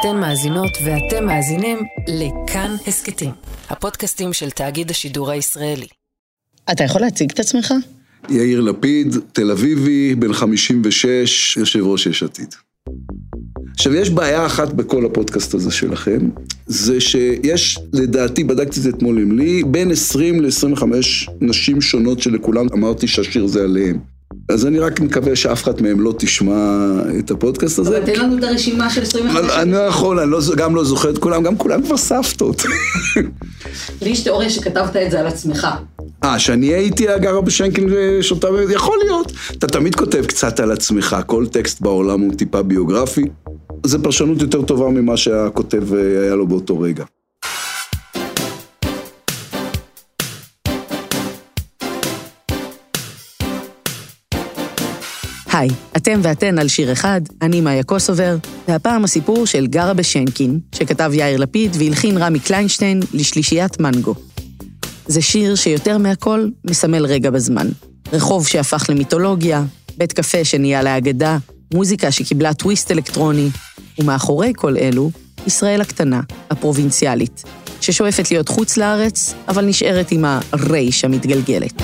[0.00, 3.30] אתן מאזינות ואתם מאזינים לכאן הסכתים,
[3.70, 5.86] הפודקאסטים של תאגיד השידור הישראלי.
[6.72, 7.74] אתה יכול להציג את עצמך?
[8.30, 12.54] יאיר לפיד, תל אביבי, בן 56, יושב ראש יש עתיד.
[13.74, 16.18] עכשיו, יש בעיה אחת בכל הפודקאסט הזה שלכם,
[16.66, 20.82] זה שיש, לדעתי, בדקתי את זה אתמול עם לי, בין 20 ל-25
[21.40, 24.17] נשים שונות שלכולם אמרתי שהשיר זה עליהם.
[24.48, 26.86] אז אני רק מקווה שאף אחת מהם לא תשמע
[27.18, 27.98] את הפודקאסט הזה.
[27.98, 29.50] אבל תן לנו את הרשימה של 25.
[29.50, 32.62] אני לא יכול, אני גם לא זוכר את כולם, גם כולם כבר סבתות.
[34.02, 35.66] לי יש תיאוריה שכתבת את זה על עצמך.
[36.24, 39.32] אה, שאני הייתי הגרה בשנקין ושותה, יכול להיות.
[39.52, 43.24] אתה תמיד כותב קצת על עצמך, כל טקסט בעולם הוא טיפה ביוגרפי.
[43.86, 47.04] זו פרשנות יותר טובה ממה שהכותב היה לו באותו רגע.
[55.58, 58.36] היי, אתם ואתן על שיר אחד, אני מאיה קוסובר,
[58.68, 64.14] והפעם הסיפור של גרה בשנקין, שכתב יאיר לפיד והלחין רמי קליינשטיין לשלישיית מנגו.
[65.06, 67.68] זה שיר שיותר מהכל מסמל רגע בזמן.
[68.12, 69.64] רחוב שהפך למיתולוגיה,
[69.96, 71.38] בית קפה שנהיה לאגדה,
[71.74, 73.48] מוזיקה שקיבלה טוויסט אלקטרוני,
[73.98, 75.10] ומאחורי כל אלו,
[75.46, 77.42] ישראל הקטנה, הפרובינציאלית,
[77.80, 81.82] ששואפת להיות חוץ לארץ, אבל נשארת עם הרייש המתגלגלת.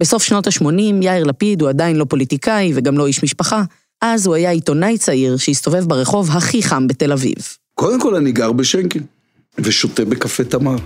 [0.00, 3.62] בסוף שנות ה-80 יאיר לפיד הוא עדיין לא פוליטיקאי וגם לא איש משפחה,
[4.02, 7.36] אז הוא היה עיתונאי צעיר שהסתובב ברחוב הכי חם בתל אביב.
[7.74, 9.02] קודם כל אני גר בשנקין,
[9.58, 10.76] ושותה בקפה תמר.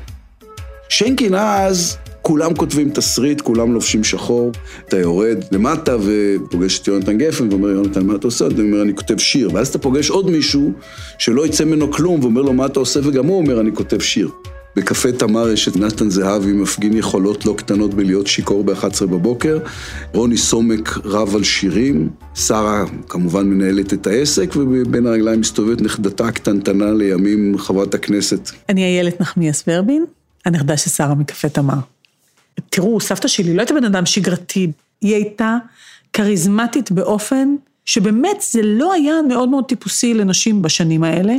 [0.88, 4.52] שנקין אז, כולם כותבים תסריט, כולם לובשים שחור.
[4.88, 8.46] אתה יורד למטה ופוגש את יונתן גפן ואומר, יונתן, מה אתה עושה?
[8.46, 9.50] אני אומר, אני כותב שיר.
[9.54, 10.72] ואז אתה פוגש עוד מישהו
[11.18, 13.00] שלא יצא ממנו כלום ואומר לו, מה אתה עושה?
[13.04, 14.30] וגם הוא אומר, אני כותב שיר.
[14.76, 19.58] בקפה תמר יש את נתן זהבי מפגין יכולות לא קטנות בלהיות שיכור ב-11 בבוקר.
[20.14, 22.10] רוני סומק רב על שירים.
[22.34, 28.50] שרה כמובן מנהלת את העסק, ובין הרגליים מסתובבת נכדתה הקטנטנה לימים חברת הכנסת.
[28.68, 30.04] אני איילת נחמיאס ורבין,
[30.44, 31.78] הנכדה של שרה מקפה תמר.
[32.70, 35.56] תראו, סבתא שלי לא הייתה בן אדם שגרתי, היא הייתה
[36.12, 37.54] כריזמטית באופן
[37.84, 41.34] שבאמת זה לא היה מאוד מאוד טיפוסי לנשים בשנים האלה.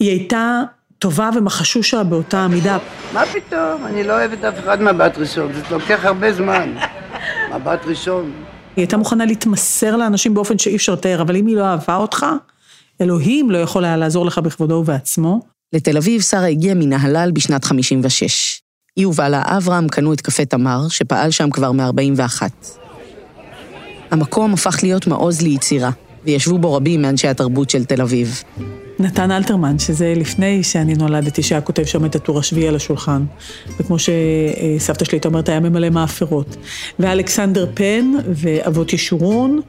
[0.00, 0.62] היא הייתה
[0.98, 2.78] טובה ומחשושה באותה המידה.
[3.12, 3.86] מה פתאום?
[3.86, 6.74] אני לא אוהבת אף אחד מבט ראשון, זה לוקח הרבה זמן.
[7.54, 8.32] מבט ראשון.
[8.76, 12.26] היא הייתה מוכנה להתמסר לאנשים באופן שאי אפשר לתאר, אבל אם היא לא אהבה אותך,
[13.00, 15.40] אלוהים לא יכול היה לעזור לך בכבודו ובעצמו.
[15.72, 18.62] לתל אביב שרה הגיעה מנהלל בשנת 56.
[18.96, 22.42] היא ובעלה אברהם קנו את קפה תמר, שפעל שם כבר מ-41.
[24.10, 25.90] המקום הפך להיות מעוז ליצירה,
[26.28, 28.42] וישבו בו רבים מאנשי התרבות של תל אביב.
[28.98, 33.24] נתן אלתרמן, שזה לפני שאני נולדתי, שהיה כותב שם את הטור השביעי על השולחן.
[33.78, 36.56] וכמו שסבתא שלי הייתה אומרת, היה ממלא מאפרות.
[36.98, 39.60] ואלכסנדר פן ואבות ישורון.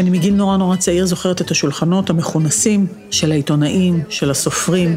[0.00, 4.96] אני מגיל נורא נורא צעיר זוכרת את השולחנות המכונסים של העיתונאים, של הסופרים.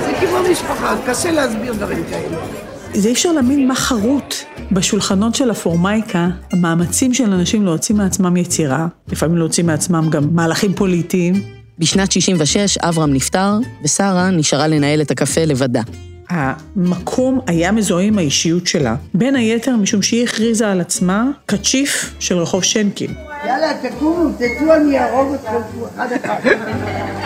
[0.00, 2.69] זה כמו משפחה, קשה להסביר דברים כאלה.
[2.94, 4.34] זה אי אפשר להאמין מה חרוט
[4.72, 11.34] בשולחנות של הפורמייקה, המאמצים של אנשים להוציא מעצמם יצירה, לפעמים להוציא מעצמם גם מהלכים פוליטיים.
[11.78, 15.82] בשנת 66 אברהם נפטר, ושרה נשארה לנהל את הקפה לבדה.
[16.28, 22.38] המקום היה מזוהה עם האישיות שלה, בין היתר משום שהיא הכריזה על עצמה קצ'יף של
[22.38, 23.14] רחוב שנקין.
[23.46, 25.56] יאללה, תקומו, תצאו, אני אהרוג אתכם
[25.94, 26.40] אחד אחד.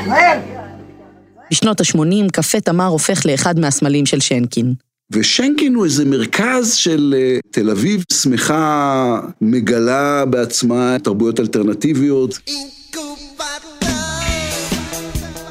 [0.06, 0.38] מהר!
[1.50, 4.75] בשנות ה-80 קפה תמר הופך לאחד מהסמלים של שנקין.
[5.14, 12.38] ושנקין הוא איזה מרכז של אה, תל אביב, שמחה, מגלה בעצמה תרבויות אלטרנטיביות.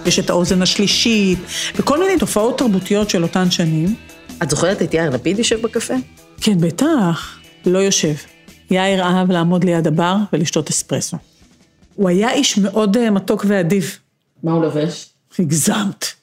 [0.05, 1.39] יש את האוזן השלישית,
[1.75, 3.95] וכל מיני תופעות תרבותיות של אותן שנים.
[4.43, 5.93] את זוכרת את יאיר לפיד יושב בקפה?
[6.41, 7.39] כן, בטח.
[7.65, 8.13] לא יושב.
[8.71, 11.17] יאיר אהב לעמוד ליד הבר ולשתות אספרסו.
[11.95, 13.97] הוא היה איש מאוד אה, מתוק ואדיב.
[14.43, 15.09] מה הוא לובש?
[15.39, 16.22] הגזמת.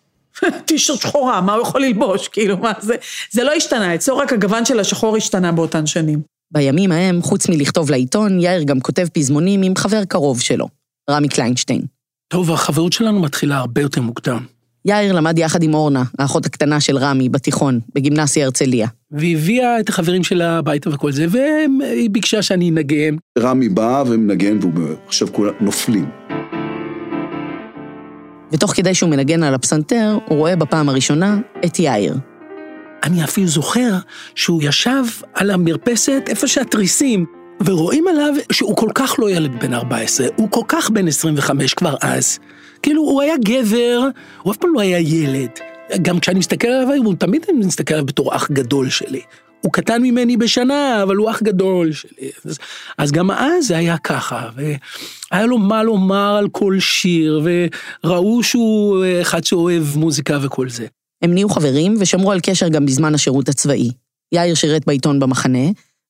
[0.64, 2.28] טישרט שחורה, מה הוא יכול ללבוש?
[2.28, 2.94] כאילו, מה זה?
[3.30, 6.20] זה לא השתנה, אצלו רק הגוון של השחור השתנה באותן שנים.
[6.52, 10.68] בימים ההם, חוץ מלכתוב לעיתון, יאיר גם כותב פזמונים עם חבר קרוב שלו,
[11.10, 11.82] רמי קליינשטיין.
[12.28, 14.44] טוב, החברות שלנו מתחילה הרבה יותר מוקדם.
[14.84, 18.88] יאיר למד יחד עם אורנה, האחות הקטנה של רמי, בתיכון, בגימנסיה הרצליה.
[19.10, 23.16] והיא הביאה את החברים שלה הביתה וכל זה, והיא ביקשה שאני אנגן.
[23.38, 26.10] רמי בא ומנגן, ועכשיו כולם נופלים.
[28.52, 32.14] ותוך כדי שהוא מנגן על הפסנתר, הוא רואה בפעם הראשונה את יאיר.
[33.02, 33.90] אני אפילו זוכר
[34.34, 35.04] שהוא ישב
[35.34, 37.26] על המרפסת איפה שהתריסים,
[37.64, 41.94] ורואים עליו שהוא כל כך לא ילד בן 14, הוא כל כך בן 25 כבר
[42.00, 42.38] אז.
[42.82, 44.08] כאילו, הוא היה גבר,
[44.42, 45.50] הוא אף פעם לא היה ילד.
[46.02, 49.20] גם כשאני מסתכל עליו, הוא תמיד מסתכל עליו בתור אח גדול שלי.
[49.60, 52.30] הוא קטן ממני בשנה, אבל הוא אח גדול שלי.
[52.44, 52.58] אז,
[52.98, 57.40] אז גם אז זה היה ככה, והיה לו מה לומר על כל שיר,
[58.04, 60.86] וראו שהוא אחד שאוהב מוזיקה וכל זה.
[61.22, 63.90] הם נהיו חברים ושמרו על קשר גם בזמן השירות הצבאי.
[64.32, 65.68] יאיר שירת בעיתון במחנה,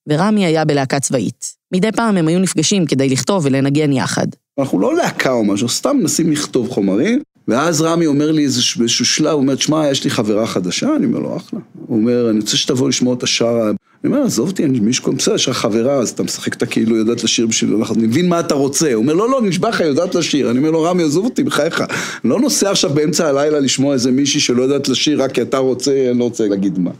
[0.08, 1.54] ורמי היה בלהקה צבאית.
[1.74, 4.26] מדי פעם הם היו נפגשים כדי לכתוב ולנגן יחד.
[4.58, 9.32] אנחנו לא להקה או משהו, סתם מנסים לכתוב חומרים, ואז רמי אומר לי באיזשהו שלב,
[9.32, 11.60] הוא אומר, תשמע, יש לי חברה חדשה, אני אומר לו, אחלה.
[11.86, 13.70] הוא אומר, אני רוצה שתבוא לשמוע את השער,
[14.04, 16.96] אני אומר, עזוב אותי, אני מישהו בסדר, יש לך חברה, אז אתה משחק את הכאילו
[16.96, 18.94] יודעת לשיר בשביל ללכת, אני מבין מה אתה רוצה.
[18.94, 20.50] הוא אומר, לא, לא, נשבע לך, יודעת לשיר.
[20.50, 21.84] אני אומר לו, רמי, עזוב אותי, בחייך.
[22.24, 26.08] לא נוסע עכשיו באמצע הלילה לשמוע איזה מישהי שלא יודעת לשיר רק כי אתה רוצה,
[26.10, 26.90] אני לא רוצה להגיד מה.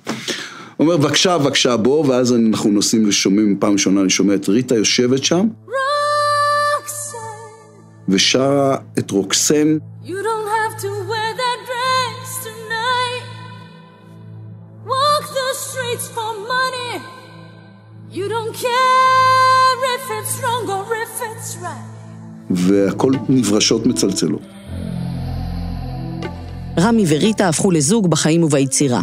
[0.77, 4.75] הוא אומר, בבקשה, בבקשה, בוא, ואז אנחנו נוסעים ושומעים, פעם ראשונה אני שומע את ריטה
[4.75, 5.47] יושבת שם,
[8.09, 9.79] ושרה את רוקסן.
[10.05, 10.40] You don't
[22.51, 24.41] והכל נברשות מצלצלות.
[26.81, 29.01] רמי וריטה הפכו לזוג בחיים וביצירה.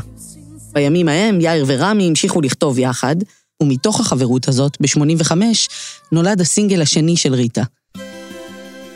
[0.74, 3.16] בימים ההם יאיר ורמי המשיכו לכתוב יחד,
[3.64, 5.32] ומתוך החברות הזאת, ב-85,
[6.12, 7.64] נולד הסינגל השני של ריטה.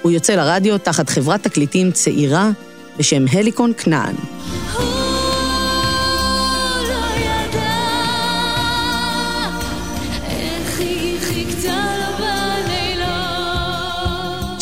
[0.02, 2.50] הוא יוצא לרדיו תחת חברת תקליטים צעירה
[2.98, 4.16] בשם הליקון כנען.
[4.78, 5.01] הוא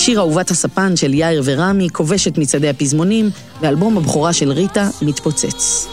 [0.10, 0.20] בלילות.
[0.20, 3.30] שיר אהובת הספן של יאיר ורמי כובש את מצעדי הפזמונים,
[3.62, 5.88] ואלבום הבכורה של ריטה מתפוצץ.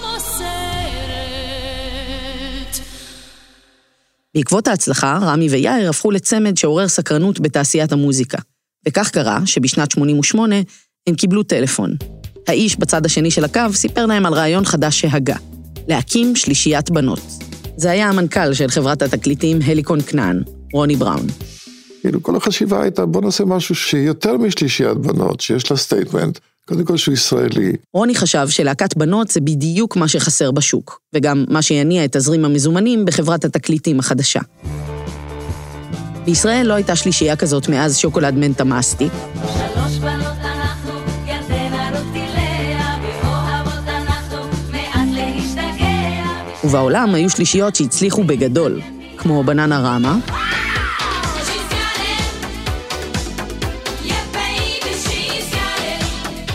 [4.35, 8.39] בעקבות ההצלחה, רמי ויאיר הפכו לצמד שעורר סקרנות בתעשיית המוזיקה.
[8.89, 10.57] וכך קרה שבשנת 88
[11.07, 11.97] הם קיבלו טלפון.
[12.49, 15.37] האיש בצד השני של הקו סיפר להם על רעיון חדש שהגה,
[15.89, 17.23] להקים שלישיית בנות.
[17.77, 20.43] זה היה המנכ"ל של חברת התקליטים הליקון כנען,
[20.73, 21.27] רוני בראון.
[22.06, 26.38] כאילו כל החשיבה הייתה בוא נעשה משהו שיותר משלישיית בנות, שיש לה statement,
[26.69, 27.73] קודם כל שהוא ישראלי.
[27.94, 33.05] רוני חשב שלהקת בנות זה בדיוק מה שחסר בשוק, וגם מה שיניע את תזרים המזומנים
[33.05, 34.41] בחברת התקליטים החדשה.
[36.25, 40.37] בישראל לא הייתה שלישייה כזאת מאז שוקולד מנטה שלוש בנות
[45.12, 46.25] להשתגע.
[46.64, 48.81] ובעולם היו שלישיות שהצליחו בגדול,
[49.17, 50.19] כמו בננה רמה,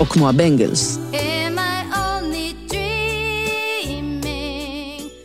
[0.01, 0.99] או כמו הבנגלס.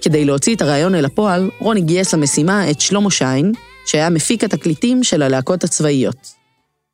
[0.02, 3.52] כדי להוציא את הרעיון אל הפועל, רוני גייס למשימה את שלמה שיין,
[3.86, 6.32] שהיה מפיק התקליטים של הלהקות הצבאיות.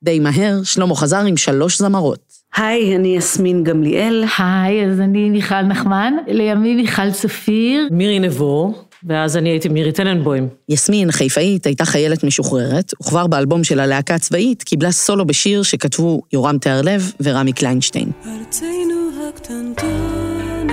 [0.03, 2.21] די מהר, שלמה חזר עם שלוש זמרות.
[2.57, 4.25] היי, אני יסמין גמליאל.
[4.39, 7.89] היי, אז אני מיכל נחמן, לימים מיכל צפיר.
[7.91, 10.49] מירי נבו, ואז אני הייתי מירי טננבוים.
[10.69, 16.59] יסמין, חיפאית, הייתה חיילת משוחררת, וכבר באלבום של הלהקה הצבאית קיבלה סולו בשיר שכתבו יורם
[16.59, 18.11] תיארלב ורמי קליינשטיין.
[18.27, 20.73] ארצנו הקטנטונת,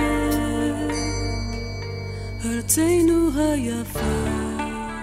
[2.44, 4.00] ארצנו היפה.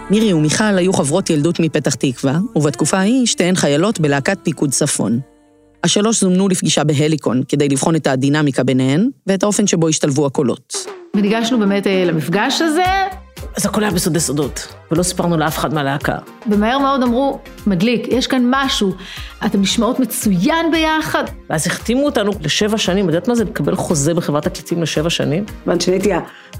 [0.09, 5.19] מירי ומיכל היו חברות ילדות מפתח תקווה, ובתקופה ההיא שתיהן חיילות בלהקת פיקוד צפון.
[5.83, 10.73] השלוש זומנו לפגישה בהליקון כדי לבחון את הדינמיקה ביניהן ואת האופן שבו השתלבו הקולות.
[11.18, 12.83] וניגשנו באמת אה, למפגש הזה,
[13.56, 16.16] אז הכל היה בסודי סודות, ולא סיפרנו לאף אחד מהלהקה.
[16.47, 18.94] ומהר מאוד אמרו, מדליק, יש כאן משהו,
[19.45, 21.24] אתם נשמעות מצוין ביחד.
[21.50, 25.45] ואז החתימו אותנו לשבע שנים, את יודעת מה זה לקבל חוזה בחברת תקליטים לשבע שנים?
[25.64, 26.12] כיוון שהייתי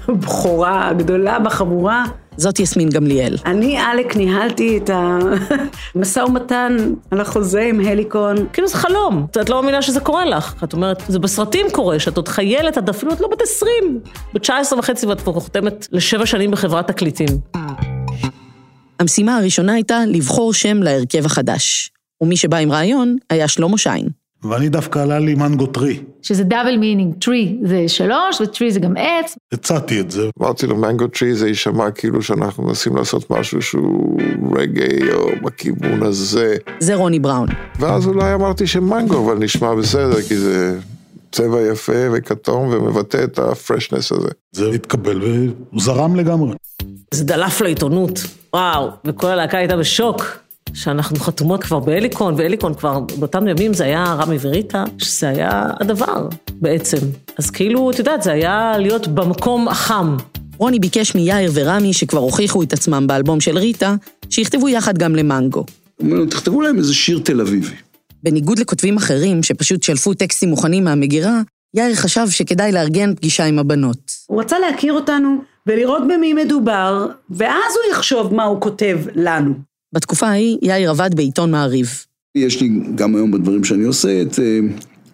[0.08, 2.04] הבכורה הגדולה בחבורה,
[2.38, 3.36] זאת יסמין גמליאל.
[3.46, 4.90] אני, עלק, ניהלתי את
[5.94, 6.76] המשא ומתן
[7.10, 8.36] על החוזה עם הליקון.
[8.52, 10.64] כאילו זה חלום, את לא מאמינה שזה קורה לך.
[10.64, 14.00] את אומרת, זה בסרטים קורה, שאת עוד חיילת, את אפילו את לא בת 20,
[14.34, 17.28] בת 19 וחצי ואת כבר חותמת לשבע שנים בחברת תקליטים.
[19.00, 21.90] המשימה הראשונה הייתה לבחור שם להרכב החדש.
[22.20, 24.08] ומי שבא עם רעיון היה שלמה שיין.
[24.42, 26.00] ואני דווקא עלה לי Mango Tree.
[26.22, 29.36] שזה double meaning, three זה שלוש ו tree זה גם עץ.
[29.52, 30.30] הצעתי את זה.
[30.40, 34.20] אמרתי לו, Mango Tree זה יישמע כאילו שאנחנו מנסים לעשות משהו שהוא
[34.56, 36.56] רגעי או בכיוון הזה.
[36.80, 37.48] זה רוני בראון.
[37.80, 40.78] ואז אולי אמרתי שמנגו, אבל נשמע בסדר, כי זה
[41.32, 44.28] צבע יפה וכתום ומבטא את הפרשנס הזה.
[44.52, 46.54] זה התקבל והוא זרם לגמרי.
[47.14, 48.20] זה דלף לעיתונות,
[48.52, 50.24] וואו, וכל הלהקה הייתה בשוק.
[50.78, 56.28] שאנחנו חתומות כבר בהליקון, והליקון כבר באותם ימים זה היה רמי וריטה, שזה היה הדבר
[56.50, 56.96] בעצם.
[57.38, 60.16] אז כאילו, את יודעת, זה היה להיות במקום החם.
[60.58, 63.94] רוני ביקש מיאיר ורמי, שכבר הוכיחו את עצמם באלבום של ריטה,
[64.30, 65.64] שיכתבו יחד גם למנגו.
[66.00, 67.74] אומר לנו, תכתבו להם איזה שיר תל אביבי.
[68.22, 71.40] בניגוד לכותבים אחרים שפשוט שלפו טקסטים מוכנים מהמגירה,
[71.74, 74.12] יאיר חשב שכדאי לארגן פגישה עם הבנות.
[74.26, 79.68] הוא רצה להכיר אותנו ולראות במי מדובר, ואז הוא יחשוב מה הוא כותב לנו.
[79.92, 82.04] בתקופה ההיא יאיר עבד בעיתון מעריב.
[82.34, 84.58] יש לי גם היום בדברים שאני עושה את אה,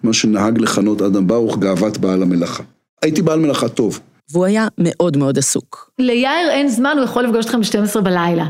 [0.02, 2.62] מה שנהג לכנות אדם ברוך גאוות בעל המלאכה.
[3.02, 4.00] הייתי בעל מלאכה טוב.
[4.32, 5.90] והוא היה מאוד מאוד עסוק.
[5.98, 8.46] ליאיר אין זמן, הוא יכול לפגוש אתכם ב-12 בלילה.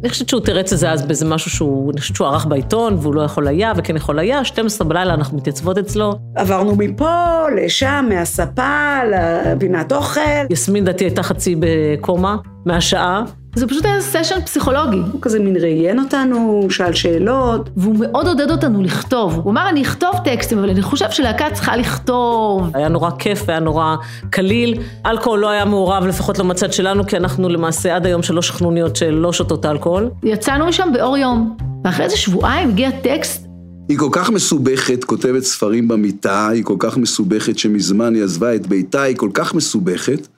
[0.00, 2.94] אני חושבת שהוא תירץ את זה אז באיזה משהו שהוא, אני חושבת שהוא ערך בעיתון,
[2.94, 6.12] והוא לא יכול היה, וכן יכול היה, 12 בלילה אנחנו מתייצבות אצלו.
[6.34, 10.20] עברנו מפה לשם, מהספה לפינת אוכל.
[10.50, 13.24] יסמין דעתי הייתה חצי בקומה, מהשעה.
[13.54, 14.96] זה פשוט היה סשן פסיכולוגי.
[15.12, 17.70] הוא כזה מין ראיין אותנו, שאל שאלות.
[17.76, 19.40] והוא מאוד עודד אותנו לכתוב.
[19.44, 22.70] הוא אמר, אני אכתוב טקסטים, אבל אני חושב שלהקה צריכה לכתוב.
[22.74, 23.96] היה נורא כיף, היה נורא
[24.30, 24.80] קליל.
[25.06, 28.96] אלכוהול לא היה מעורב, לפחות לא מצד שלנו, כי אנחנו למעשה עד היום שלוש חנוניות
[28.96, 30.10] שלא שותות אלכוהול.
[30.22, 31.56] יצאנו משם באור יום.
[31.84, 33.46] ואחרי איזה שבועיים הגיע טקסט
[33.88, 38.66] היא כל כך מסובכת, כותבת ספרים במיטה, היא כל כך מסובכת שמזמן היא עזבה את
[38.66, 40.28] ביתה, היא כל כך מסובכת,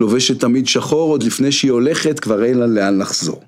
[0.00, 3.40] לובשת תמיד שחור, עוד לפני שהיא הולכת כבר אין לה לאן לחזור.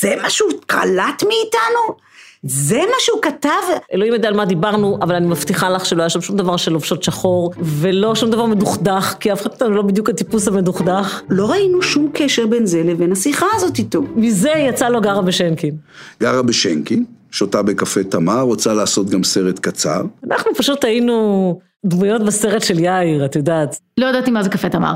[0.00, 2.08] זה מה שהוא קלט מאיתנו?
[2.42, 3.50] זה מה שהוא כתב?
[3.92, 6.72] אלוהים יודע על מה דיברנו, אבל אני מבטיחה לך שלא היה שם שום דבר של
[6.72, 11.20] לובשות שחור, ולא שום דבר מדוכדך, כי אף אחד מאיתנו לא בדיוק הטיפוס המדוכדך.
[11.30, 14.02] לא ראינו שום קשר בין זה לבין השיחה הזאת איתו.
[14.16, 15.76] מזה יצא לו גרה בשנקין.
[16.20, 20.02] גרה בשנקין, שותה בקפה תמר, רוצה לעשות גם סרט קצר.
[20.30, 23.78] אנחנו פשוט היינו דמויות בסרט של יאיר, את יודעת.
[23.98, 24.94] לא ידעתי מה זה קפה תמר.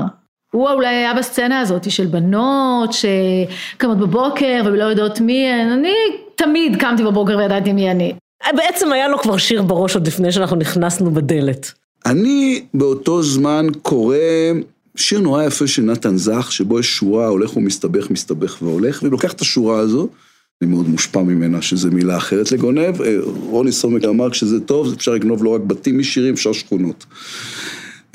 [0.53, 5.93] הוא אולי היה בסצנה הזאת של בנות שקמות בבוקר ולא יודעות מי הן, אני
[6.35, 8.13] תמיד קמתי בבוקר וידעתי מי אני.
[8.55, 11.71] בעצם היה לו כבר שיר בראש עוד לפני שאנחנו נכנסנו בדלת.
[12.05, 14.17] אני באותו זמן קורא
[14.95, 19.41] שיר נורא יפה של נתן זך, שבו יש שורה הולך ומסתבך, מסתבך והולך, ולוקח את
[19.41, 20.07] השורה הזו,
[20.61, 23.01] אני מאוד מושפע ממנה שזו מילה אחרת לגונב.
[23.01, 27.05] אה, רוני סומק אמר כשזה טוב, אפשר לגנוב לא רק בתים משירים, אפשר שכונות.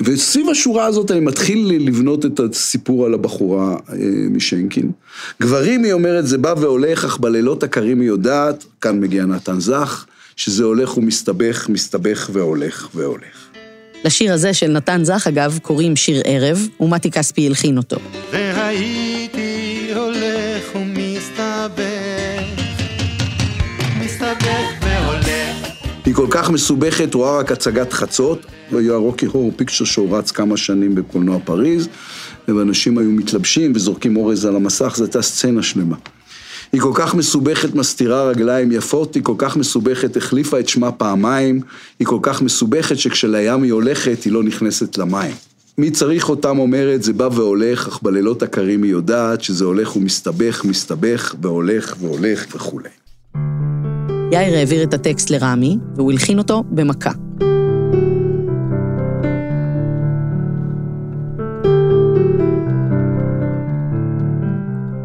[0.01, 3.95] וסביב השורה הזאת אני מתחיל לבנות את הסיפור על הבחורה אה,
[4.29, 4.91] משנקין.
[5.41, 10.05] גברים, היא אומרת, זה בא והולך, אך בלילות הקרים היא יודעת, כאן מגיע נתן זך,
[10.35, 13.49] שזה הולך ומסתבך, מסתבך והולך והולך.
[14.05, 17.97] לשיר הזה של נתן זך, אגב, קוראים שיר ערב, ומתי כספי הלחין אותו.
[18.31, 19.18] והייתי
[26.19, 30.95] כל כך מסובכת, רואה רק הצגת חצות, והיה רוקי הור פיקצ'ר שואו רץ כמה שנים
[30.95, 31.87] בקולנוע פריז,
[32.47, 35.95] ואנשים היו מתלבשים וזורקים אורז על המסך, זו הייתה סצנה שלמה.
[36.73, 41.61] היא כל כך מסובכת, מסתירה רגליים יפות, היא כל כך מסובכת, החליפה את שמה פעמיים,
[41.99, 45.35] היא כל כך מסובכת שכשלים היא הולכת, היא לא נכנסת למים.
[45.77, 50.65] מי צריך אותם אומרת, זה בא והולך, אך בלילות הקרים היא יודעת שזה הולך ומסתבך,
[50.65, 52.98] מסתבך, והולך והולך וכולי.
[54.31, 57.11] יאיר העביר את הטקסט לרמי, והוא הלחין אותו במכה.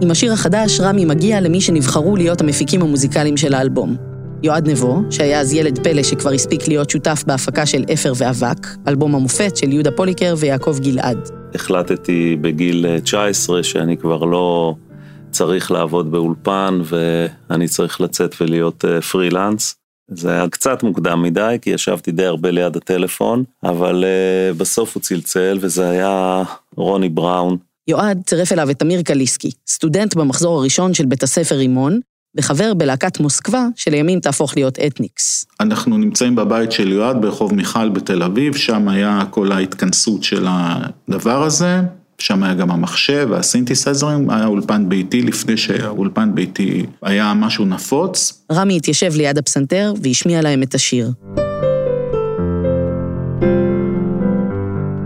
[0.01, 3.97] עם השיר החדש, רמי מגיע למי שנבחרו להיות המפיקים המוזיקליים של האלבום.
[4.43, 9.15] יועד נבו, שהיה אז ילד פלא שכבר הספיק להיות שותף בהפקה של אפר ואבק, אלבום
[9.15, 11.29] המופת של יהודה פוליקר ויעקב גלעד.
[11.55, 14.75] החלטתי בגיל 19 שאני כבר לא
[15.35, 19.75] צריך לעבוד באולפן ואני צריך לצאת ולהיות אה, פרילנס.
[20.11, 25.03] זה היה קצת מוקדם מדי, כי ישבתי די הרבה ליד הטלפון, אבל uh, בסוף הוא
[25.03, 26.43] צלצל וזה היה
[26.77, 27.57] רוני בראון.
[27.89, 32.01] יועד צירף אליו את אמיר קליסקי, סטודנט במחזור הראשון של בית הספר רימון,
[32.37, 35.47] וחבר בלהקת מוסקבה, שלימים תהפוך להיות אתניקס.
[35.61, 41.43] אנחנו נמצאים בבית של יועד ברחוב מיכל בתל אביב, שם היה כל ההתכנסות של הדבר
[41.43, 41.81] הזה,
[42.25, 48.45] שם היה גם המחשב והסינתסייזרים, היה אולפן ביתי לפני שהאולפן ביתי היה משהו נפוץ.
[48.53, 51.11] רמי התיישב ליד הפסנתר והשמיע להם את השיר.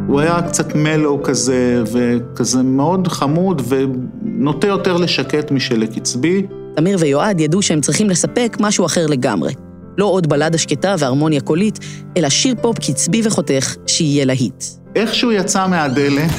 [0.07, 6.47] הוא היה קצת mellow כזה, וכזה מאוד חמוד, ונוטה יותר לשקט משל קצבי.
[6.77, 9.53] תמיר ויועד ידעו שהם צריכים לספק משהו אחר לגמרי.
[9.99, 11.79] לא עוד בלדה שקטה והרמוניה קולית,
[12.17, 14.65] אלא שיר פופ קצבי וחותך שיהיה להיט.
[14.97, 16.31] איך שהוא יצא מהדלת,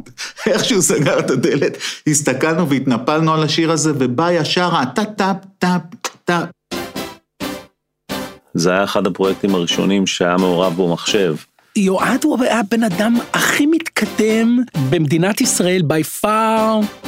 [0.46, 6.44] איך שהוא סגר את הדלת, הסתכלנו והתנפלנו על השיר הזה, ובא ישר הטה-טאפ-טאפ-טאפ.
[8.54, 11.34] זה היה אחד הפרויקטים הראשונים שהיה מעורב בו מחשב.
[11.76, 14.58] יועד הוא היה הבן אדם הכי מתקדם
[14.90, 16.26] במדינת ישראל by far.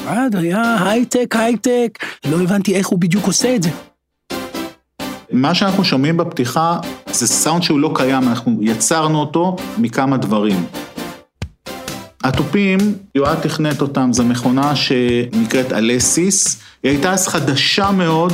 [0.05, 3.71] יועד היה הייטק, הייטק, לא הבנתי איך הוא בדיוק עושה את זה.
[5.31, 6.79] מה שאנחנו שומעים בפתיחה
[7.13, 10.67] זה סאונד שהוא לא קיים, אנחנו יצרנו אותו מכמה דברים.
[12.25, 12.79] התופים,
[13.15, 18.33] יועד תכנת אותם, זו מכונה שנקראת אלסיס, היא הייתה אז חדשה מאוד.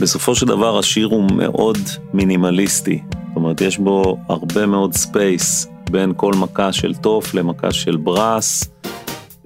[0.00, 1.78] בסופו של דבר השיר הוא מאוד
[2.12, 3.02] מינימליסטי.
[3.10, 8.64] זאת אומרת, יש בו הרבה מאוד space בין כל מכה של תוף למכה של brass.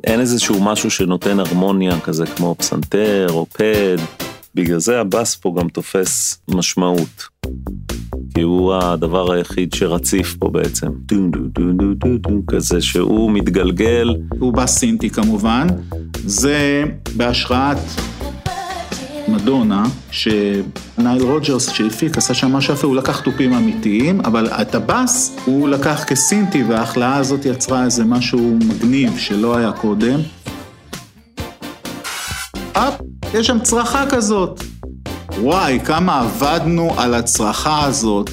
[0.05, 4.28] אין איזשהו משהו שנותן הרמוניה כזה כמו פסנתר או pad.
[4.55, 7.29] בגלל זה הבאס פה גם תופס משמעות.
[8.35, 10.87] כי הוא הדבר היחיד שרציף פה בעצם.
[12.49, 14.15] כזה שהוא מתגלגל.
[14.39, 15.67] הוא בס סינטי כמובן.
[16.25, 16.85] זה
[17.17, 17.79] בהשראת
[19.29, 25.37] מדונה, שנייל רוג'רס שהפיק, עשה שם משהו יפה, הוא לקח תופים אמיתיים, אבל את הבאס
[25.45, 30.21] הוא לקח כסינטי, וההחלאה הזאת יצרה איזה משהו מגניב שלא היה קודם.
[32.73, 32.95] אפ,
[33.35, 34.61] יש שם צרחה כזאת.
[35.39, 38.31] וואי, כמה עבדנו על הצרחה הזאת.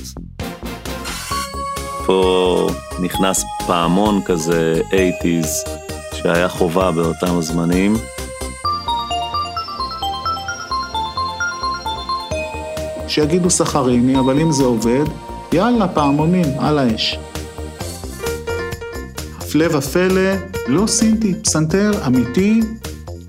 [2.05, 2.67] פה
[2.99, 5.69] נכנס פעמון כזה 80's,
[6.13, 7.95] שהיה חובה באותם הזמנים.
[13.07, 15.05] שיגידו סחריני, אבל אם זה עובד,
[15.53, 17.19] יאללה, פעמונים, על האש.
[19.37, 20.31] הפלא ופלא,
[20.67, 22.61] לא סינטי, פסנתר אמיתי.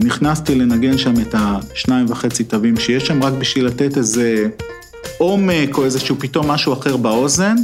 [0.00, 4.48] נכנסתי לנגן שם את השניים וחצי תווים שיש שם, רק בשביל לתת איזה
[5.18, 7.56] עומק או איזשהו פתאום משהו אחר באוזן.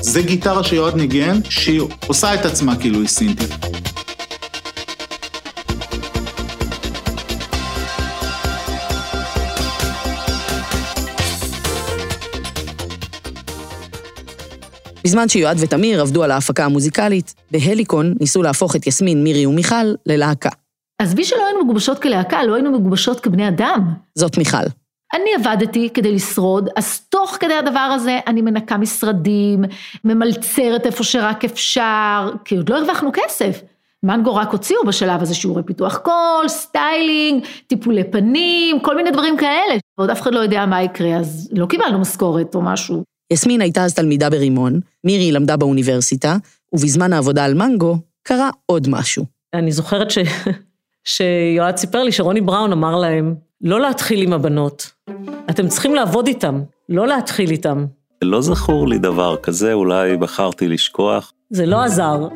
[0.00, 3.50] זה גיטרה שיועד ניגן, שהיא עושה את עצמה כאילו היא סינטית.
[15.04, 20.50] בזמן שיועד ותמיר עבדו על ההפקה המוזיקלית, בהליקון ניסו להפוך את יסמין, מירי ומיכל ללהקה.
[20.98, 23.92] עזבי שלא היינו מגובשות כלהקה, לא היינו מגובשות כבני אדם.
[24.14, 24.66] זאת מיכל.
[25.14, 29.64] אני עבדתי כדי לשרוד, אז תוך כדי הדבר הזה אני מנקה משרדים,
[30.04, 33.62] ממלצרת איפה שרק אפשר, כי עוד לא הרווחנו כסף.
[34.02, 39.78] מנגו רק הוציאו בשלב הזה שיעורי פיתוח קול, סטיילינג, טיפולי פנים, כל מיני דברים כאלה.
[39.98, 43.13] ועוד אף אחד לא יודע מה יקרה, אז לא קיבלנו משכורת או משהו.
[43.32, 46.36] יסמין הייתה אז תלמידה ברימון, מירי למדה באוניברסיטה,
[46.72, 49.24] ובזמן העבודה על מנגו קרה עוד משהו.
[49.54, 50.18] אני זוכרת ש...
[51.04, 54.90] שיועד סיפר לי שרוני בראון אמר להם, לא להתחיל עם הבנות,
[55.50, 57.86] אתם צריכים לעבוד איתם, לא להתחיל איתם.
[58.22, 61.32] לא זכור לי דבר כזה, אולי בחרתי לשכוח.
[61.50, 62.28] זה לא עזר.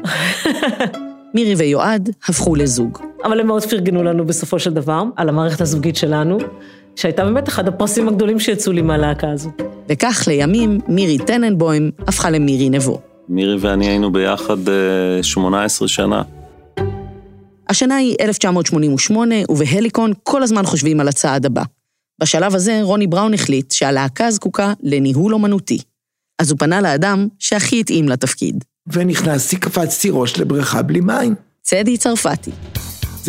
[1.35, 2.99] מירי ויועד הפכו לזוג.
[3.25, 6.39] אבל הם מאוד פרגנו לנו בסופו של דבר, על המערכת הזוגית שלנו,
[6.99, 9.51] שהייתה באמת אחד הפרסים הגדולים שיצאו לי מהלהקה הזו.
[9.89, 13.01] וכך לימים מירי טננבוים הפכה למירי נבו.
[13.29, 16.23] מירי ואני היינו ביחד אה, 18 שנה.
[17.69, 21.63] השנה היא 1988, ובהליקון כל הזמן חושבים על הצעד הבא.
[22.21, 25.79] בשלב הזה רוני בראון החליט שהלהקה זקוקה לניהול אומנותי.
[26.39, 28.65] אז הוא פנה לאדם שהכי התאים לתפקיד.
[28.87, 31.35] ונכנסתי, קפצתי ראש לבריכה בלי מים.
[31.63, 32.51] צדי צרפתי.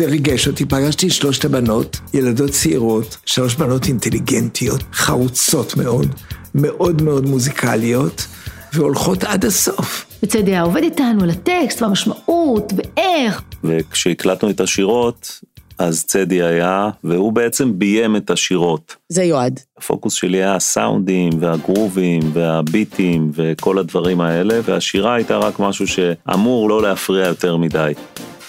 [0.00, 6.06] זה ריגש אותי, פגשתי את שלושת הבנות, ילדות צעירות, שלוש בנות אינטליגנטיות, חרוצות מאוד,
[6.54, 8.26] מאוד מאוד מוזיקליות,
[8.72, 10.06] והולכות עד הסוף.
[10.22, 13.42] וצדי היה עובד איתנו על הטקסט והמשמעות ואיך.
[13.64, 15.40] וכשהקלטנו את השירות,
[15.78, 18.96] אז צדי היה, והוא בעצם ביים את השירות.
[19.08, 19.60] זה יועד.
[19.78, 26.82] הפוקוס שלי היה הסאונדים והגרובים והביטים וכל הדברים האלה, והשירה הייתה רק משהו שאמור לא
[26.82, 27.92] להפריע יותר מדי.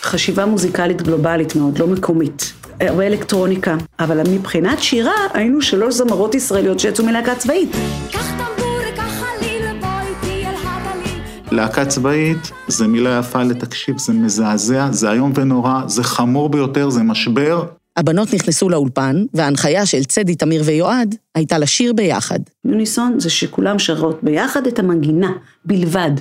[0.02, 2.54] חשיבה מוזיקלית גלובלית מאוד, לא מקומית.
[2.82, 7.70] הרבה אלקטרוניקה, אבל מבחינת שירה היינו שלוש זמרות ישראליות שיצאו מלהקה צבאית.
[11.52, 17.04] להקה צבאית זה מילה יפה לתקשיב, זה מזעזע, זה איום ונורא, זה חמור ביותר, זה
[17.04, 17.66] משבר.
[17.98, 22.40] הבנות נכנסו לאולפן, וההנחיה של צדי, תמיר ויועד הייתה לשיר ביחד.
[22.66, 25.32] יוניסון זה שכולם שרות ביחד את המנגינה,
[25.66, 26.12] בלבד.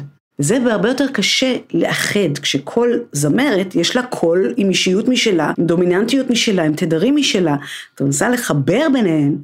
[0.40, 6.30] זה הרבה יותר קשה לאחד, כשכל זמרת יש לה קול עם אישיות משלה, עם דומיננטיות
[6.30, 7.56] משלה, עם תדרים משלה.
[7.94, 9.36] אתה מנסה לחבר ביניהן,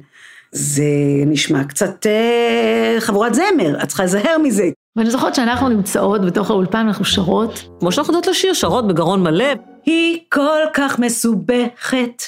[0.51, 0.83] זה
[1.25, 4.69] נשמע קצת אה, חבורת זמר, את צריכה להיזהר מזה.
[4.95, 7.69] ואני זוכרת שאנחנו נמצאות בתוך האולפן, אנחנו שרות.
[7.79, 9.53] כמו שאנחנו יודעות לשיר, שרות בגרון מלא.
[9.85, 12.23] היא כל כך מסובכת,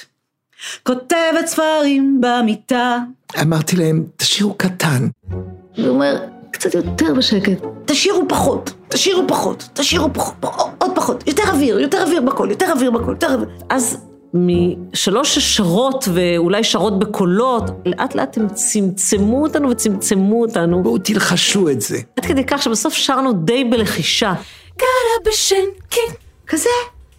[0.84, 2.98] כותבת ספרים במיטה.
[3.42, 5.08] אמרתי להם, תשאירו קטן.
[5.78, 6.18] הוא אומר,
[6.52, 7.79] קצת יותר בשקט.
[7.90, 12.92] תשאירו פחות, תשאירו פחות, תשאירו פחות, עוד פחות, יותר אוויר, יותר אוויר בקול, יותר אוויר
[12.92, 13.50] בקול, יותר אוויר.
[13.70, 13.98] אז
[14.34, 20.84] משלוש שרות ואולי שרות בקולות, לאט לאט הם צמצמו אותנו וצמצמו אותנו.
[20.84, 21.98] בואו תלחשו את זה.
[22.18, 24.34] עד כדי כך שבסוף שרנו די בלחישה.
[24.78, 26.14] גרה בשנקין.
[26.48, 26.70] כזה,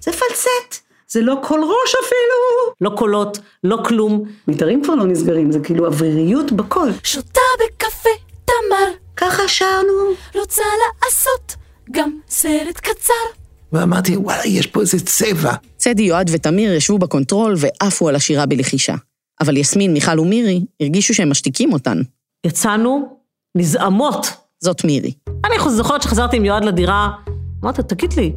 [0.01, 0.87] זה פלסט.
[1.09, 2.75] זה לא קול ראש אפילו.
[2.81, 4.25] לא קולות, לא כלום.
[4.49, 6.91] מיתרים כבר לא נסגרים, זה כאילו אוויריות בקול.
[7.05, 8.11] שותה בקפה
[8.45, 9.10] תמר.
[9.21, 10.15] ככה שרנו.
[10.35, 10.63] רוצה
[11.05, 11.57] לעשות
[11.91, 13.15] גם סרט קצר.
[13.73, 15.53] ואמרתי, וואלה, יש פה איזה צבע.
[15.77, 18.95] צדי, יועד ותמיר ישבו ב control ועפו על השירה בלחישה.
[19.41, 22.03] אבל יסמין, מיכל ומירי הרגישו שהם משתיקים אותן.
[22.47, 23.17] יצאנו
[23.57, 24.27] נזעמות.
[24.61, 25.13] זאת מירי.
[25.45, 27.09] אני זוכרת שחזרתי עם יועד לדירה,
[27.63, 28.33] אמרתי, תגיד לי,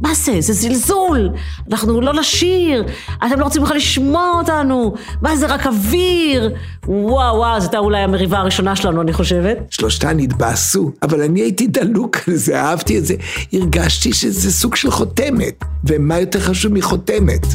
[0.00, 0.40] מה זה?
[0.40, 1.30] זה זלזול.
[1.70, 2.84] אנחנו לא נשיר,
[3.26, 4.94] אתם לא רוצים בכלל לשמוע אותנו.
[5.22, 6.54] מה זה, רק אוויר?
[6.86, 9.58] וואו, וואו, זו הייתה אולי המריבה הראשונה שלנו, אני חושבת.
[9.70, 13.14] שלושתן התבאסו, אבל אני הייתי דלוק על זה, אהבתי את זה.
[13.52, 17.46] הרגשתי שזה סוג של חותמת, ומה יותר חשוב מחותמת?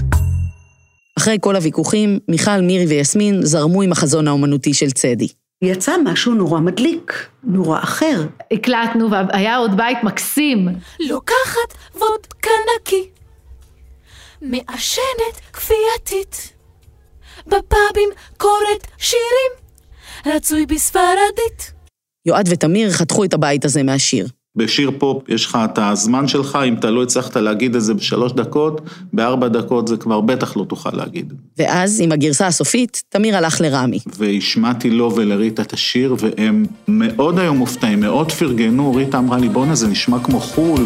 [1.17, 5.27] אחרי כל הוויכוחים, מיכל, מירי ויסמין זרמו עם החזון האומנותי של צדי.
[5.61, 8.27] יצא משהו נורא מדליק, נורא אחר.
[8.51, 10.67] הקלטנו והיה עוד בית מקסים.
[10.99, 13.09] לוקחת וודקה נקי,
[14.41, 16.53] מעשנת כפייתית,
[17.47, 19.51] בפאבים קוראת שירים,
[20.35, 21.73] רצוי בספרדית.
[22.25, 24.27] יועד ותמיר חתכו את הבית הזה מהשיר.
[24.55, 28.31] בשיר פופ יש לך את הזמן שלך, אם אתה לא הצלחת להגיד את זה בשלוש
[28.31, 28.81] דקות,
[29.13, 31.33] בארבע דקות זה כבר בטח לא תוכל להגיד.
[31.57, 33.99] ואז, עם הגרסה הסופית, תמיר הלך לרמי.
[34.17, 39.75] והשמעתי לו ולריטה את השיר, והם מאוד היו מופתעים, מאוד פרגנו, ריטה אמרה לי, בואנה,
[39.75, 40.85] זה נשמע כמו חו"ל.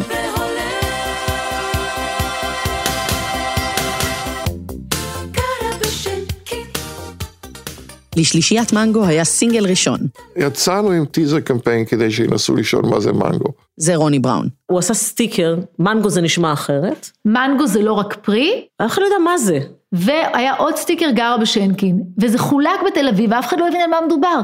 [8.16, 10.00] לשלישיית מנגו היה סינגל ראשון.
[10.36, 13.50] יצאנו עם teaser campaign כדי שינסו לשאול מה זה מנגו.
[13.78, 14.50] זה רוני בראון.
[14.72, 17.10] הוא עשה סטיקר, מנגו זה נשמע אחרת.
[17.26, 18.66] מנגו זה לא רק פרי.
[18.78, 19.60] אף אחד לא יודע מה זה.
[19.92, 23.98] והיה עוד סטיקר גרה בשנקין, וזה חולק בתל אביב, ואף אחד לא הבין על מה
[24.06, 24.42] מדובר.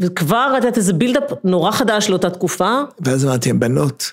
[0.00, 2.80] וכבר לתת איזה buildup נורא חדש לאותה תקופה.
[3.00, 4.12] ואז אמרתי, הם בנות,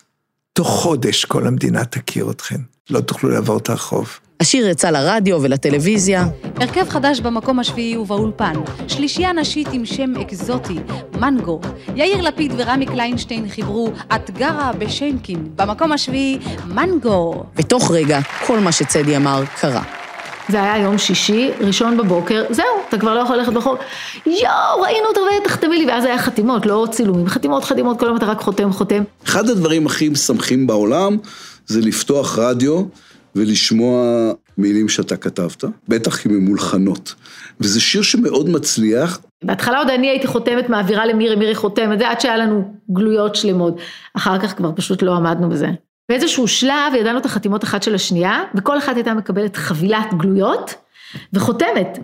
[0.54, 2.60] תוך חודש כל המדינה תכיר אתכן.
[2.90, 4.20] לא תוכלו לעבור את הרחוב.
[4.42, 6.26] השיר יצא לרדיו ולטלוויזיה.
[6.56, 8.54] הרכב חדש במקום השביעי ובאולפן,
[8.88, 10.80] שלישייה נשית עם שם אקזוטי,
[11.20, 11.60] מנגו.
[11.96, 17.44] יאיר לפיד ורמי קליינשטיין חיברו "את גרה בשנקין", במקום השביעי, מנגו.
[17.56, 19.84] ותוך רגע, כל מה שצדי אמר קרה.
[20.50, 23.78] זה היה יום שישי, ראשון בבוקר, זהו, אתה כבר לא יכול ללכת ברחוב.
[24.26, 28.26] יואו, ראינו אותו ותחתמי לי, ואז היה חתימות, לא צילומים, חתימות, חתימות, כל היום אתה
[28.26, 29.04] רק חותם, חותם.
[29.26, 31.18] אחד הדברים הכי משמחים בעולם
[31.68, 32.84] זה לפתוח רדיו
[33.36, 34.04] ולשמוע
[34.58, 37.16] מילים שאתה כתבת, בטח אם הן מולחנות.
[37.60, 39.20] וזה שיר שמאוד מצליח.
[39.44, 43.78] בהתחלה עוד אני הייתי חותמת, מעבירה למירי, מירי חותמת, זה עד שהיה לנו גלויות שלמות.
[44.14, 45.68] אחר כך כבר פשוט לא עמדנו בזה.
[46.10, 50.76] באיזשהו שלב ידענו את החתימות אחת של השנייה, וכל אחת הייתה מקבלת חבילת גלויות,
[51.34, 52.00] וחותמת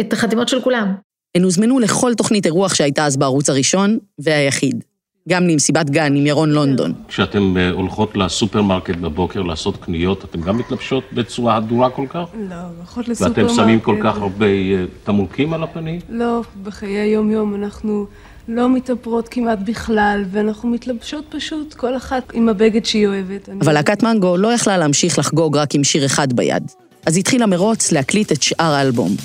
[0.00, 0.94] את החתימות של כולם.
[1.36, 4.84] הן הוזמנו לכל תוכנית אירוח שהייתה אז בערוץ הראשון, והיחיד.
[5.28, 6.92] גם למסיבת גן עם ירון לונדון.
[7.08, 12.24] כשאתן אה, הולכות לסופרמרקט בבוקר לעשות קניות, אתן גם מתלבשות בצורה הדורה כל כך?
[12.50, 13.38] לא, הולכות לסופרמרקט.
[13.38, 16.00] ואתם שמים כל כך הרבה אה, תמרוקים על הפנים?
[16.08, 18.06] לא, בחיי היום-יום אנחנו
[18.48, 23.48] לא מתאפרות כמעט בכלל, ואנחנו מתלבשות פשוט כל אחת עם הבגד שהיא אוהבת.
[23.60, 26.70] אבל להקת מנגו לא יכלה להמשיך לחגוג רק עם שיר אחד ביד.
[27.06, 29.16] אז התחילה מרוץ להקליט את שאר האלבום.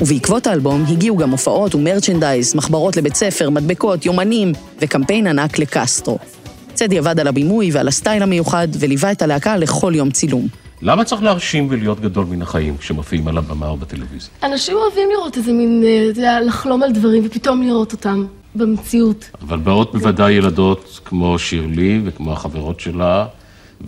[0.00, 6.18] ובעקבות האלבום הגיעו גם הופעות ומרצ'נדייז, מחברות לבית ספר, מדבקות, יומנים וקמפיין ענק לקסטרו.
[6.74, 10.46] צדי עבד על הבימוי ועל הסטייל המיוחד וליווה את הלהקה לכל יום צילום.
[10.82, 14.30] למה צריך להרשים ולהיות גדול מן החיים כשמופיעים על הבמה או בטלוויזיה?
[14.42, 19.30] אנשים אוהבים לראות איזה מין, אה, אתה יודע, לחלום על דברים ופתאום לראות אותם במציאות.
[19.42, 23.26] אבל באות בוודאי ילדות כמו שירלי וכמו החברות שלה,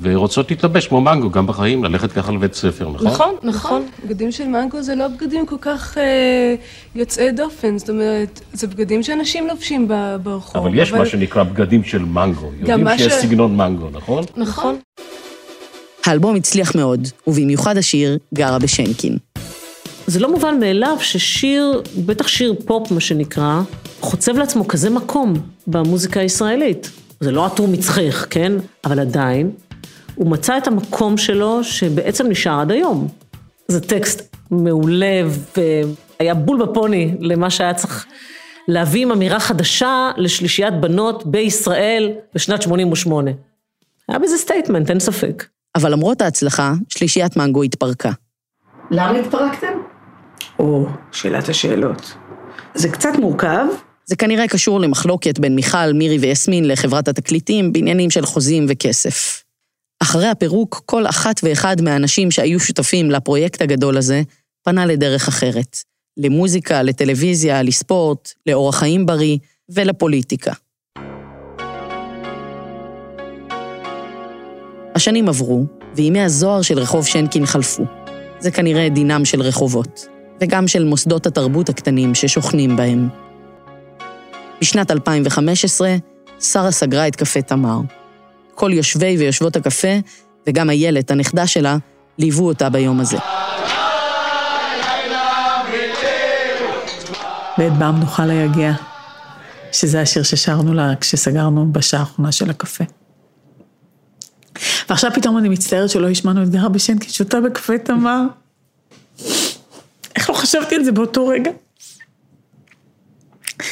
[0.01, 3.07] ורוצות להתלבש כמו מנגו גם בחיים, ללכת ככה לבית ספר, נכון?
[3.07, 3.87] נכון, נכון.
[4.07, 6.55] בגדים של מנגו זה לא בגדים כל כך אה,
[6.95, 9.89] יוצאי דופן, זאת אומרת, זה בגדים שאנשים לובשים
[10.23, 10.57] ברחוב.
[10.67, 14.25] אבל יש מה שנקרא בגדים של מנגו, יודעים שיש ש- סגנון מנגו, נכון?
[14.37, 14.77] נכון.
[16.07, 19.17] האלבום הצליח מאוד, ובמיוחד השיר גרה בשנקין.
[20.07, 23.61] זה לא מובן מאליו ששיר, בטח שיר פופ מה שנקרא,
[24.01, 25.35] חוצב לעצמו כזה מקום
[25.67, 26.91] במוזיקה הישראלית.
[27.21, 28.53] זה לא עטור מצחך, כן?
[28.85, 29.51] אבל עדיין,
[30.15, 33.09] הוא מצא את המקום שלו שבעצם נשאר עד היום.
[33.69, 35.23] זה טקסט מעולה
[35.57, 38.07] והיה בול בפוני למה שהיה צריך
[38.69, 43.31] להביא עם אמירה חדשה לשלישיית בנות בישראל בשנת 88.
[44.09, 45.45] היה בזה statement, אין ספק.
[45.75, 48.11] אבל למרות ההצלחה, שלישיית מנגו התפרקה.
[48.91, 49.73] למה התפרקתם?
[50.59, 52.15] או, שאלת השאלות.
[52.75, 53.67] זה קצת מורכב.
[54.05, 59.42] זה כנראה קשור למחלוקת בין מיכל, מירי ויסמין לחברת התקליטים בעניינים של חוזים וכסף.
[60.03, 64.23] אחרי הפירוק, כל אחת ואחד מהאנשים שהיו שותפים לפרויקט הגדול הזה,
[64.63, 65.77] פנה לדרך אחרת.
[66.17, 69.39] למוזיקה, לטלוויזיה, לספורט, לאורח חיים בריא
[69.69, 70.53] ולפוליטיקה.
[74.95, 75.65] השנים עברו,
[75.97, 77.85] וימי הזוהר של רחוב שנקין חלפו.
[78.41, 80.07] זה כנראה דינם של רחובות,
[80.41, 83.09] וגם של מוסדות התרבות הקטנים ששוכנים בהם.
[84.61, 85.97] בשנת 2015,
[86.41, 87.81] שרה סגרה את קפה תמר.
[88.55, 89.89] כל יושבי ויושבות הקפה,
[90.47, 91.77] וגם איילת, הנכדה שלה,
[92.19, 93.17] ליוו אותה ביום הזה.
[97.59, 98.73] ואת בם נוכל ליגע,
[99.73, 102.85] שזה השיר ששרנו לה כשסגרנו בשעה האחרונה של הקפה.
[104.89, 108.23] ועכשיו פתאום אני מצטערת שלא השמענו את גרה בשנקין שותה בקפה תמר.
[110.17, 111.51] איך לא חשבתי על זה באותו רגע?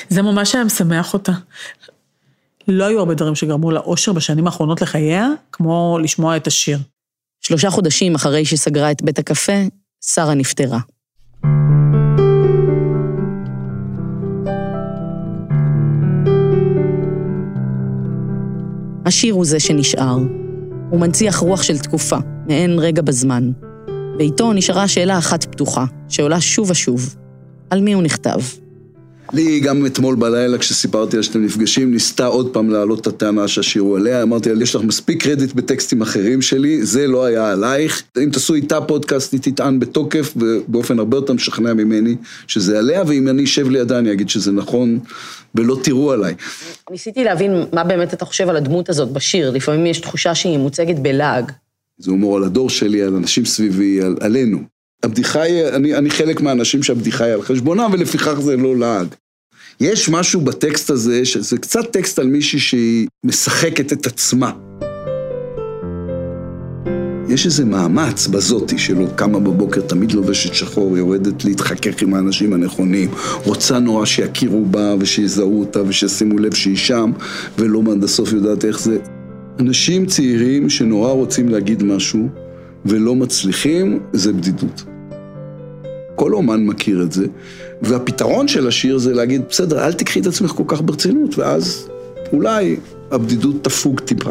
[0.09, 1.33] זה ממש היה משמח אותה.
[2.71, 6.79] לא היו הרבה דברים שגרמו לה אושר בשנים האחרונות לחייה, כמו לשמוע את השיר.
[7.41, 9.53] שלושה חודשים אחרי שסגרה את בית הקפה,
[10.05, 10.79] שרה נפטרה.
[19.07, 20.19] השיר הוא זה שנשאר.
[20.91, 23.51] הוא מנציח רוח של תקופה, מעין רגע בזמן.
[24.19, 27.17] ואיתו נשארה שאלה אחת פתוחה, שעולה שוב ושוב.
[27.71, 28.41] על מי הוא נכתב?
[29.33, 33.83] לי גם אתמול בלילה כשסיפרתי לה שאתם נפגשים, ניסתה עוד פעם להעלות את הטענה שהשיר
[33.83, 38.03] הוא עליה, אמרתי לה, יש לך מספיק קרדיט בטקסטים אחרים שלי, זה לא היה עלייך.
[38.25, 42.17] אם תעשו איתה פודקאסט, היא תטען בתוקף, ובאופן הרבה יותר משכנע ממני
[42.47, 44.99] שזה עליה, ואם אני אשב לידה אני אגיד שזה נכון,
[45.55, 46.35] ולא תראו עליי.
[46.91, 50.99] ניסיתי להבין מה באמת אתה חושב על הדמות הזאת בשיר, לפעמים יש תחושה שהיא מוצגת
[50.99, 51.53] בלעג.
[51.99, 54.80] זה הומור על הדור שלי, על אנשים סביבי, על, עלינו.
[55.03, 59.07] הבדיחה היא, אני, אני חלק מהאנשים שהבדיחה היא על חשבונם, ולפיכך זה לא לעג.
[59.81, 64.53] יש משהו בטקסט הזה, שזה קצת טקסט על מישהי שהיא משחקת את עצמה.
[67.29, 73.11] יש איזה מאמץ בזאתי שלו, קמה בבוקר, תמיד לובשת שחור, יורדת להתחכך עם האנשים הנכונים,
[73.45, 77.13] רוצה נורא שיכירו בה ושיזהו אותה ושישימו לב שהיא שם,
[77.59, 78.99] ולא עד הסוף יודעת איך זה.
[79.61, 82.29] אנשים צעירים שנורא רוצים להגיד משהו
[82.85, 84.85] ולא מצליחים, זה בדידות.
[86.15, 87.27] כל אומן מכיר את זה,
[87.83, 91.89] והפתרון של השיר זה להגיד, בסדר, אל תקחי את עצמך כל כך ברצינות, ואז
[92.33, 92.77] אולי
[93.11, 94.31] הבדידות תפוג טיפה.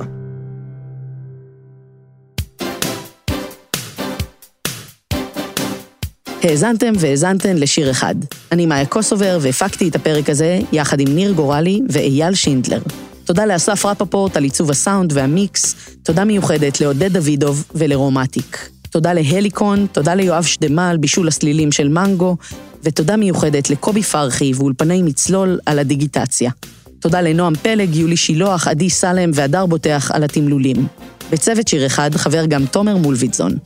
[6.43, 8.15] האזנתם והאזנתן לשיר אחד.
[8.51, 12.81] אני מאיה קוסובר והפקתי את הפרק הזה יחד עם ניר גורלי ואייל שינדלר.
[13.29, 18.69] תודה לאסף רפפורט על עיצוב הסאונד והמיקס, תודה מיוחדת לעודד דוידוב ולרומטיק.
[18.89, 22.37] תודה להליקון, תודה ליואב שדמה על בישול הסלילים של מנגו,
[22.83, 26.51] ותודה מיוחדת לקובי פרחי ואולפני מצלול על הדיגיטציה.
[26.99, 30.87] תודה לנועם פלג, יולי שילוח, עדי סלם והדר בוטח על התמלולים.
[31.31, 33.57] בצוות שיר אחד חבר גם תומר מולביטזון.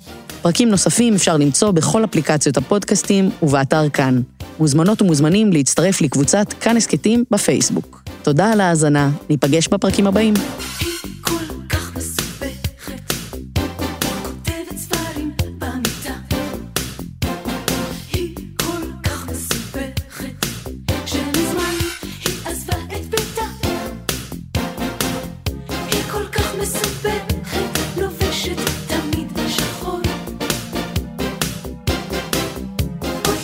[0.41, 4.21] פרקים נוספים אפשר למצוא בכל אפליקציות הפודקאסטים ובאתר כאן.
[4.59, 8.02] מוזמנות ומוזמנים להצטרף לקבוצת כאן הסכתים בפייסבוק.
[8.23, 10.33] תודה על ההאזנה, ניפגש בפרקים הבאים.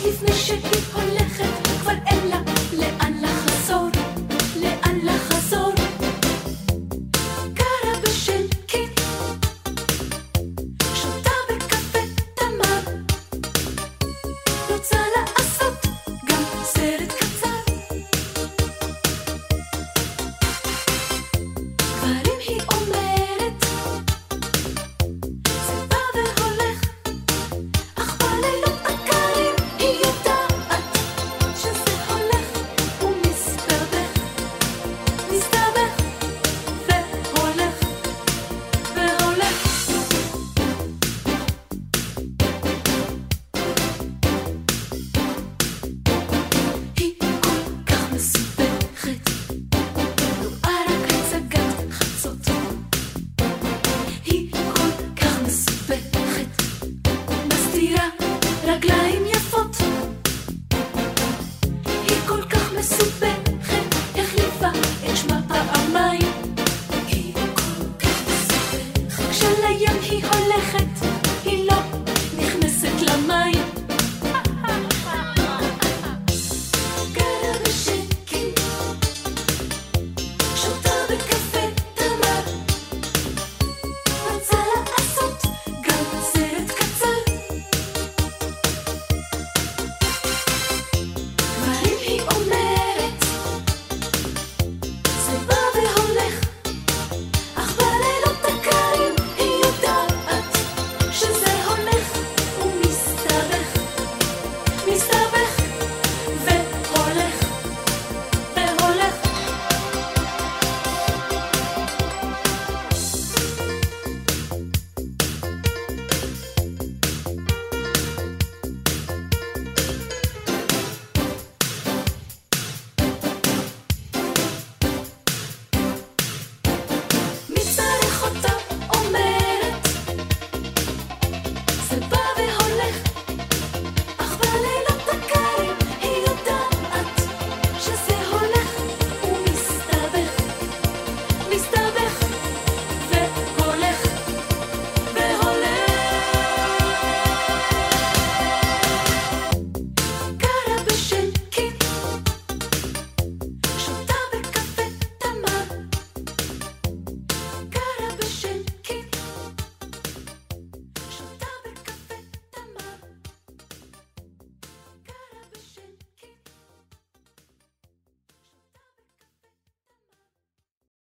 [0.06, 0.60] לפני שהיא
[0.94, 1.19] הולכת